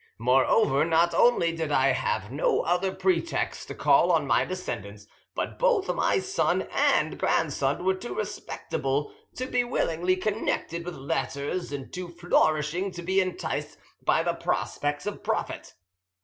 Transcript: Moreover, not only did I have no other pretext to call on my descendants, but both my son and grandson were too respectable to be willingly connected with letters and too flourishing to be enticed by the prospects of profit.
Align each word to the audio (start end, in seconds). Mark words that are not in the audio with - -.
Moreover, 0.17 0.83
not 0.83 1.13
only 1.13 1.51
did 1.55 1.71
I 1.71 1.89
have 1.89 2.31
no 2.31 2.61
other 2.61 2.91
pretext 2.91 3.67
to 3.67 3.75
call 3.75 4.11
on 4.11 4.25
my 4.25 4.43
descendants, 4.45 5.05
but 5.35 5.59
both 5.59 5.93
my 5.93 6.17
son 6.17 6.63
and 6.71 7.19
grandson 7.19 7.85
were 7.85 7.93
too 7.93 8.15
respectable 8.15 9.13
to 9.35 9.45
be 9.45 9.63
willingly 9.63 10.15
connected 10.15 10.85
with 10.85 10.95
letters 10.95 11.71
and 11.71 11.93
too 11.93 12.07
flourishing 12.07 12.89
to 12.93 13.03
be 13.03 13.21
enticed 13.21 13.77
by 14.03 14.23
the 14.23 14.33
prospects 14.33 15.05
of 15.05 15.21
profit. 15.23 15.75